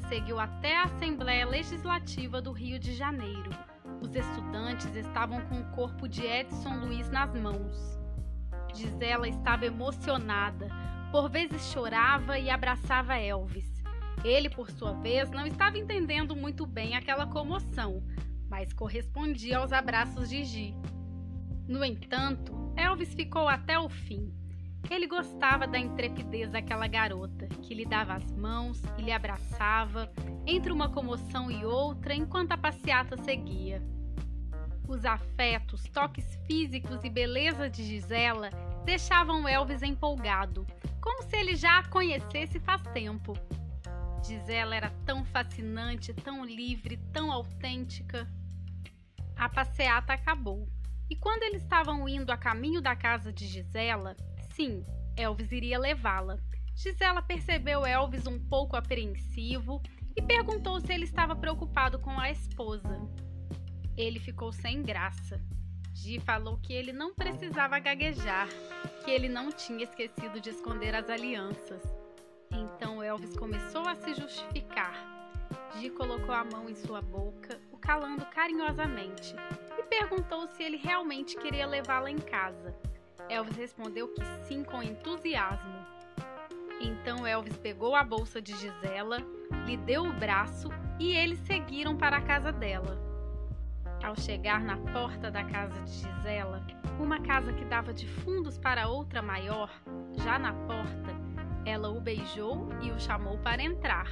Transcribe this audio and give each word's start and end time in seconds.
seguiu 0.00 0.38
até 0.38 0.76
a 0.76 0.84
Assembleia 0.84 1.46
Legislativa 1.46 2.40
do 2.40 2.52
Rio 2.52 2.78
de 2.78 2.94
Janeiro. 2.94 3.50
Os 4.00 4.14
estudantes 4.14 4.94
estavam 4.96 5.40
com 5.46 5.60
o 5.60 5.70
corpo 5.72 6.08
de 6.08 6.24
Edson 6.24 6.76
Luiz 6.76 7.08
nas 7.10 7.34
mãos. 7.34 7.98
Gisela 8.74 9.28
estava 9.28 9.66
emocionada, 9.66 10.68
por 11.10 11.28
vezes 11.28 11.70
chorava 11.72 12.38
e 12.38 12.48
abraçava 12.48 13.18
Elvis. 13.18 13.82
Ele, 14.24 14.48
por 14.48 14.70
sua 14.70 14.92
vez, 14.94 15.30
não 15.30 15.46
estava 15.46 15.78
entendendo 15.78 16.34
muito 16.34 16.66
bem 16.66 16.96
aquela 16.96 17.26
comoção, 17.26 18.02
mas 18.48 18.72
correspondia 18.72 19.58
aos 19.58 19.72
abraços 19.72 20.28
de 20.28 20.44
Gi. 20.44 20.74
No 21.66 21.84
entanto, 21.84 22.52
Elvis 22.76 23.14
ficou 23.14 23.48
até 23.48 23.78
o 23.78 23.88
fim. 23.88 24.32
Ele 24.90 25.06
gostava 25.06 25.66
da 25.66 25.78
intrepidez 25.78 26.50
daquela 26.50 26.86
garota, 26.86 27.46
que 27.62 27.74
lhe 27.74 27.84
dava 27.84 28.14
as 28.14 28.30
mãos 28.32 28.82
e 28.98 29.02
lhe 29.02 29.12
abraçava, 29.12 30.12
entre 30.46 30.72
uma 30.72 30.88
comoção 30.88 31.50
e 31.50 31.64
outra, 31.64 32.14
enquanto 32.14 32.52
a 32.52 32.58
passeata 32.58 33.16
seguia. 33.16 33.82
Os 34.88 35.04
afetos, 35.04 35.84
toques 35.84 36.38
físicos 36.46 37.02
e 37.04 37.08
beleza 37.08 37.70
de 37.70 37.82
Gisela 37.84 38.50
deixavam 38.84 39.48
Elvis 39.48 39.82
empolgado, 39.82 40.66
como 41.00 41.22
se 41.22 41.36
ele 41.36 41.54
já 41.54 41.78
a 41.78 41.88
conhecesse 41.88 42.60
faz 42.60 42.82
tempo. 42.92 43.34
Gisela 44.24 44.74
era 44.74 44.90
tão 45.06 45.24
fascinante, 45.24 46.12
tão 46.12 46.44
livre, 46.44 46.96
tão 47.12 47.32
autêntica. 47.32 48.28
A 49.36 49.48
passeata 49.48 50.12
acabou, 50.12 50.68
e 51.08 51.16
quando 51.16 51.42
eles 51.42 51.62
estavam 51.62 52.08
indo 52.08 52.30
a 52.30 52.36
caminho 52.36 52.80
da 52.80 52.94
casa 52.94 53.32
de 53.32 53.46
Gisela, 53.46 54.16
sim, 54.54 54.84
Elvis 55.16 55.50
iria 55.52 55.78
levá-la. 55.78 56.38
Gisela 56.74 57.22
percebeu 57.22 57.84
Elvis 57.84 58.26
um 58.26 58.38
pouco 58.38 58.76
apreensivo 58.76 59.82
e 60.16 60.22
perguntou 60.22 60.80
se 60.80 60.92
ele 60.92 61.04
estava 61.04 61.34
preocupado 61.34 61.98
com 61.98 62.18
a 62.18 62.30
esposa. 62.30 63.00
Ele 63.96 64.18
ficou 64.18 64.52
sem 64.52 64.82
graça. 64.82 65.40
Gi 65.94 66.18
falou 66.20 66.58
que 66.58 66.72
ele 66.72 66.92
não 66.92 67.14
precisava 67.14 67.78
gaguejar, 67.78 68.48
que 69.04 69.10
ele 69.10 69.28
não 69.28 69.50
tinha 69.52 69.84
esquecido 69.84 70.40
de 70.40 70.50
esconder 70.50 70.94
as 70.94 71.08
alianças. 71.08 71.82
Então 72.50 73.02
Elvis 73.02 73.36
começou 73.36 73.86
a 73.86 73.94
se 73.94 74.14
justificar. 74.14 74.94
Gi 75.78 75.90
colocou 75.90 76.34
a 76.34 76.44
mão 76.44 76.68
em 76.68 76.74
sua 76.74 77.02
boca, 77.02 77.60
o 77.70 77.76
calando 77.76 78.24
carinhosamente, 78.26 79.34
e 79.78 79.82
perguntou 79.84 80.46
se 80.46 80.62
ele 80.62 80.76
realmente 80.78 81.36
queria 81.36 81.66
levá-la 81.66 82.10
em 82.10 82.18
casa. 82.18 82.74
Elvis 83.28 83.56
respondeu 83.56 84.08
que 84.08 84.24
sim 84.44 84.62
com 84.64 84.82
entusiasmo. 84.82 85.86
Então 86.80 87.26
Elvis 87.26 87.56
pegou 87.56 87.94
a 87.94 88.02
bolsa 88.02 88.42
de 88.42 88.52
Gisela, 88.56 89.18
lhe 89.66 89.76
deu 89.76 90.04
o 90.04 90.12
braço 90.12 90.68
e 90.98 91.14
eles 91.14 91.38
seguiram 91.40 91.96
para 91.96 92.16
a 92.16 92.22
casa 92.22 92.52
dela. 92.52 93.00
Ao 94.02 94.16
chegar 94.16 94.60
na 94.60 94.76
porta 94.76 95.30
da 95.30 95.44
casa 95.44 95.80
de 95.82 95.92
Gisela, 95.92 96.66
uma 96.98 97.20
casa 97.20 97.52
que 97.52 97.64
dava 97.64 97.92
de 97.92 98.06
fundos 98.06 98.58
para 98.58 98.88
outra 98.88 99.22
maior, 99.22 99.70
já 100.24 100.38
na 100.38 100.52
porta, 100.52 101.14
ela 101.64 101.88
o 101.88 102.00
beijou 102.00 102.68
e 102.82 102.90
o 102.90 102.98
chamou 102.98 103.38
para 103.38 103.62
entrar. 103.62 104.08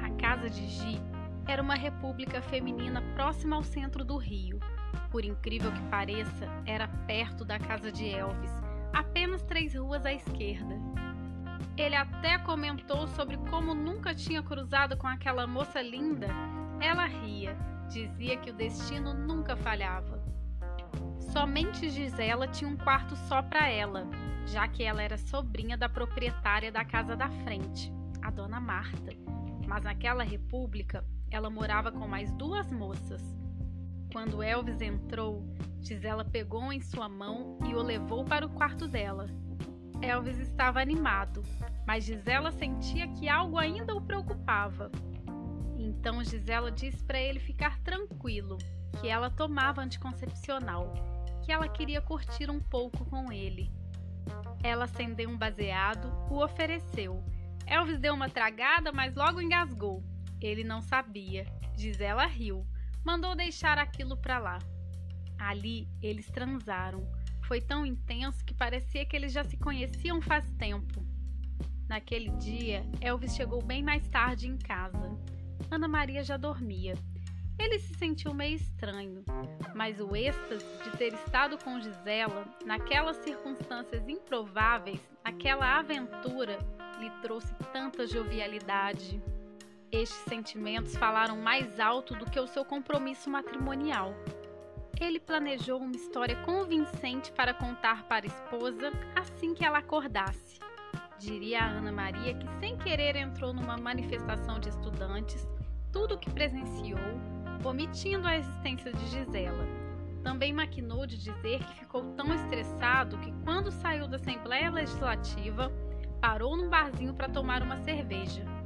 A 0.00 0.10
casa 0.20 0.48
de 0.48 0.66
Gi 0.66 1.02
era 1.46 1.62
uma 1.62 1.74
república 1.74 2.40
feminina 2.40 3.02
próxima 3.14 3.56
ao 3.56 3.64
centro 3.64 4.04
do 4.04 4.16
Rio. 4.16 4.60
Por 5.10 5.24
incrível 5.24 5.72
que 5.72 5.82
pareça, 5.88 6.46
era 6.66 6.88
perto 7.06 7.44
da 7.44 7.58
casa 7.58 7.90
de 7.90 8.08
Elvis, 8.08 8.52
apenas 8.92 9.42
três 9.42 9.74
ruas 9.74 10.04
à 10.04 10.12
esquerda. 10.12 10.76
Ele 11.76 11.94
até 11.94 12.38
comentou 12.38 13.06
sobre 13.08 13.36
como 13.50 13.74
nunca 13.74 14.14
tinha 14.14 14.42
cruzado 14.42 14.96
com 14.96 15.06
aquela 15.06 15.46
moça 15.46 15.80
linda. 15.80 16.26
Ela 16.80 17.06
ria 17.06 17.56
Dizia 17.88 18.36
que 18.36 18.50
o 18.50 18.54
destino 18.54 19.14
nunca 19.14 19.56
falhava. 19.56 20.22
Somente 21.32 21.88
Gisela 21.88 22.46
tinha 22.46 22.68
um 22.70 22.76
quarto 22.76 23.16
só 23.16 23.40
para 23.40 23.66
ela, 23.68 24.06
já 24.46 24.68
que 24.68 24.82
ela 24.82 25.02
era 25.02 25.16
sobrinha 25.16 25.76
da 25.76 25.88
proprietária 25.88 26.70
da 26.70 26.84
casa 26.84 27.16
da 27.16 27.30
frente, 27.30 27.90
a 28.22 28.30
dona 28.30 28.60
Marta. 28.60 29.10
Mas 29.66 29.82
naquela 29.84 30.22
república, 30.22 31.02
ela 31.30 31.48
morava 31.48 31.90
com 31.90 32.06
mais 32.06 32.30
duas 32.32 32.70
moças. 32.70 33.22
Quando 34.12 34.42
Elvis 34.42 34.80
entrou, 34.80 35.44
Gisela 35.80 36.24
pegou 36.24 36.72
em 36.72 36.80
sua 36.80 37.08
mão 37.08 37.58
e 37.66 37.74
o 37.74 37.82
levou 37.82 38.24
para 38.24 38.46
o 38.46 38.50
quarto 38.50 38.88
dela. 38.88 39.26
Elvis 40.00 40.38
estava 40.38 40.80
animado, 40.80 41.42
mas 41.86 42.04
Gisela 42.04 42.50
sentia 42.50 43.06
que 43.08 43.28
algo 43.28 43.58
ainda 43.58 43.94
o 43.94 44.00
preocupava. 44.00 44.90
Então 45.76 46.24
Gisela 46.24 46.70
disse 46.70 47.04
para 47.04 47.20
ele 47.20 47.38
ficar 47.38 47.78
tranquilo, 47.80 48.58
que 49.00 49.08
ela 49.08 49.30
tomava 49.30 49.82
anticoncepcional, 49.82 50.94
que 51.44 51.52
ela 51.52 51.68
queria 51.68 52.00
curtir 52.00 52.50
um 52.50 52.60
pouco 52.60 53.04
com 53.04 53.30
ele. 53.30 53.70
Ela 54.62 54.84
acendeu 54.84 55.28
um 55.28 55.36
baseado, 55.36 56.10
o 56.30 56.42
ofereceu. 56.42 57.22
Elvis 57.66 57.98
deu 57.98 58.14
uma 58.14 58.28
tragada, 58.28 58.90
mas 58.90 59.14
logo 59.14 59.40
engasgou. 59.40 60.02
Ele 60.40 60.64
não 60.64 60.80
sabia. 60.80 61.46
Gisela 61.76 62.26
riu, 62.26 62.66
mandou 63.08 63.34
deixar 63.34 63.78
aquilo 63.78 64.18
para 64.18 64.38
lá. 64.38 64.58
Ali 65.38 65.88
eles 66.02 66.26
transaram. 66.26 67.10
Foi 67.46 67.58
tão 67.58 67.86
intenso 67.86 68.44
que 68.44 68.52
parecia 68.52 69.06
que 69.06 69.16
eles 69.16 69.32
já 69.32 69.42
se 69.42 69.56
conheciam 69.56 70.20
faz 70.20 70.52
tempo. 70.58 71.02
Naquele 71.88 72.28
dia, 72.32 72.84
Elvis 73.00 73.34
chegou 73.34 73.62
bem 73.62 73.82
mais 73.82 74.06
tarde 74.08 74.46
em 74.46 74.58
casa. 74.58 75.10
Ana 75.70 75.88
Maria 75.88 76.22
já 76.22 76.36
dormia. 76.36 76.98
Ele 77.58 77.78
se 77.78 77.94
sentiu 77.94 78.34
meio 78.34 78.56
estranho, 78.56 79.24
mas 79.74 79.98
o 80.00 80.14
êxtase 80.14 80.66
de 80.84 80.90
ter 80.98 81.14
estado 81.14 81.56
com 81.64 81.80
Gisela 81.80 82.44
naquelas 82.66 83.16
circunstâncias 83.16 84.06
improváveis, 84.06 85.00
aquela 85.24 85.78
aventura, 85.78 86.58
lhe 87.00 87.08
trouxe 87.22 87.54
tanta 87.72 88.06
jovialidade. 88.06 89.18
Estes 89.90 90.18
sentimentos 90.28 90.94
falaram 90.96 91.38
mais 91.38 91.80
alto 91.80 92.14
do 92.14 92.26
que 92.26 92.38
o 92.38 92.46
seu 92.46 92.62
compromisso 92.62 93.30
matrimonial. 93.30 94.12
Ele 95.00 95.18
planejou 95.18 95.80
uma 95.80 95.96
história 95.96 96.36
convincente 96.44 97.32
para 97.32 97.54
contar 97.54 98.02
para 98.04 98.26
a 98.26 98.28
esposa 98.28 98.92
assim 99.16 99.54
que 99.54 99.64
ela 99.64 99.78
acordasse. 99.78 100.60
Diria 101.18 101.60
a 101.60 101.68
Ana 101.68 101.90
Maria 101.90 102.34
que, 102.34 102.46
sem 102.60 102.76
querer, 102.76 103.16
entrou 103.16 103.54
numa 103.54 103.78
manifestação 103.78 104.60
de 104.60 104.68
estudantes 104.68 105.48
tudo 105.90 106.16
o 106.16 106.18
que 106.18 106.30
presenciou, 106.30 107.00
omitindo 107.64 108.26
a 108.28 108.36
existência 108.36 108.92
de 108.92 109.06
Gisela. 109.06 109.66
Também 110.22 110.52
maquinou 110.52 111.06
de 111.06 111.16
dizer 111.16 111.64
que 111.64 111.78
ficou 111.78 112.12
tão 112.12 112.34
estressado 112.34 113.16
que, 113.18 113.32
quando 113.42 113.70
saiu 113.70 114.06
da 114.06 114.16
Assembleia 114.16 114.70
Legislativa, 114.70 115.72
parou 116.20 116.58
num 116.58 116.68
barzinho 116.68 117.14
para 117.14 117.28
tomar 117.28 117.62
uma 117.62 117.78
cerveja. 117.78 118.57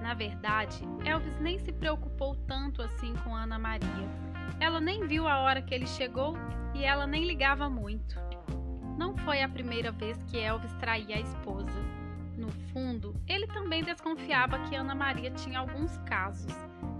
Na 0.00 0.14
verdade, 0.14 0.80
Elvis 1.04 1.38
nem 1.40 1.58
se 1.58 1.72
preocupou 1.72 2.36
tanto 2.46 2.82
assim 2.82 3.14
com 3.24 3.34
Ana 3.34 3.58
Maria. 3.58 4.08
Ela 4.60 4.80
nem 4.80 5.06
viu 5.06 5.26
a 5.26 5.38
hora 5.38 5.62
que 5.62 5.74
ele 5.74 5.86
chegou 5.86 6.34
e 6.74 6.84
ela 6.84 7.06
nem 7.06 7.24
ligava 7.24 7.68
muito. 7.68 8.16
Não 8.96 9.16
foi 9.18 9.42
a 9.42 9.48
primeira 9.48 9.92
vez 9.92 10.22
que 10.24 10.38
Elvis 10.38 10.72
traía 10.74 11.16
a 11.16 11.20
esposa. 11.20 11.78
No 12.36 12.50
fundo, 12.72 13.14
ele 13.26 13.46
também 13.46 13.82
desconfiava 13.82 14.58
que 14.60 14.74
Ana 14.74 14.94
Maria 14.94 15.30
tinha 15.30 15.58
alguns 15.58 15.96
casos. 15.98 16.52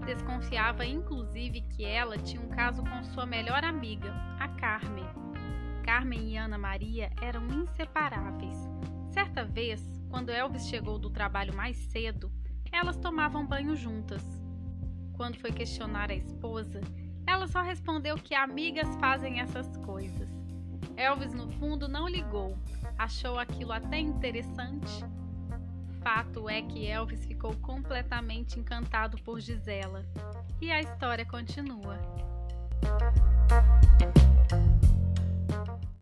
Desconfiava 0.05 0.85
inclusive 0.85 1.61
que 1.61 1.85
ela 1.85 2.17
tinha 2.17 2.41
um 2.41 2.49
caso 2.49 2.83
com 2.83 3.03
sua 3.03 3.25
melhor 3.25 3.63
amiga, 3.63 4.13
a 4.39 4.47
Carmen. 4.47 5.05
Carmen 5.83 6.31
e 6.31 6.37
Ana 6.37 6.57
Maria 6.57 7.11
eram 7.21 7.45
inseparáveis. 7.47 8.69
Certa 9.09 9.43
vez, 9.43 9.81
quando 10.09 10.29
Elvis 10.29 10.67
chegou 10.67 10.99
do 10.99 11.09
trabalho 11.09 11.55
mais 11.55 11.77
cedo, 11.77 12.31
elas 12.71 12.97
tomavam 12.97 13.45
banho 13.45 13.75
juntas. 13.75 14.23
Quando 15.13 15.37
foi 15.39 15.51
questionar 15.51 16.11
a 16.11 16.15
esposa, 16.15 16.81
ela 17.25 17.47
só 17.47 17.61
respondeu 17.61 18.15
que 18.15 18.35
amigas 18.35 18.95
fazem 18.97 19.39
essas 19.39 19.75
coisas. 19.77 20.29
Elvis, 20.95 21.33
no 21.33 21.49
fundo, 21.53 21.87
não 21.87 22.07
ligou, 22.07 22.57
achou 22.97 23.39
aquilo 23.39 23.71
até 23.71 23.99
interessante 23.99 25.03
fato 26.07 26.47
é 26.47 26.61
que 26.61 26.87
Elvis 26.87 27.25
ficou 27.25 27.53
completamente 27.57 28.57
encantado 28.57 29.17
por 29.23 29.41
Gisela. 29.41 30.05
E 30.61 30.71
a 30.71 30.79
história 30.79 31.25
continua. 31.25 31.99